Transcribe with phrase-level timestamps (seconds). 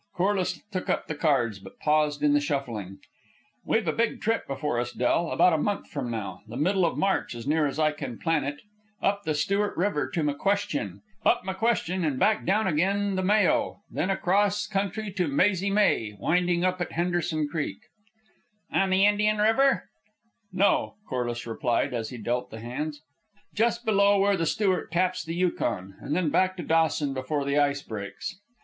[0.15, 2.97] Corliss took up the cards, but paused in the shuffling.
[3.63, 6.97] "We've a big trip before us, Del, about a month from now, the middle of
[6.97, 8.63] March as near as I can plan it,
[8.99, 14.09] up the Stuart River to McQuestion; up McQuestion and back again down the Mayo; then
[14.09, 17.81] across country to Mazy May, winding up at Henderson Creek"
[18.73, 19.87] "On the Indian River?"
[20.51, 23.03] "No," Corliss replied, as he dealt the hands;
[23.53, 25.93] "just below where the Stuart taps the Yukon.
[25.99, 28.33] And then back to Dawson before the ice breaks."